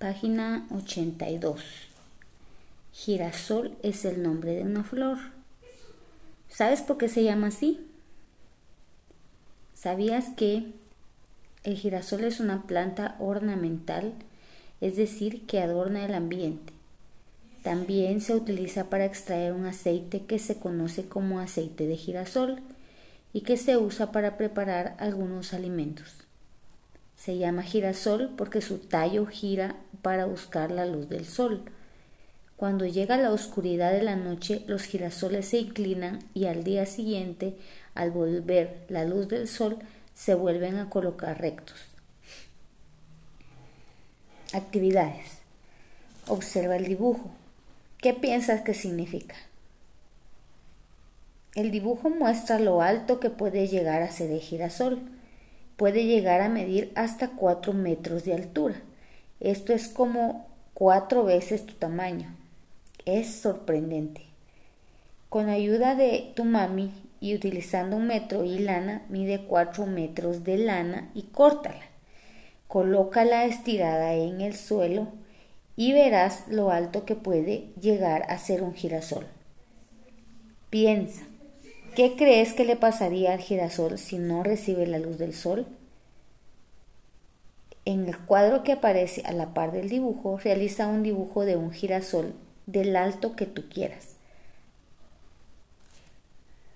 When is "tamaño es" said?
61.74-63.34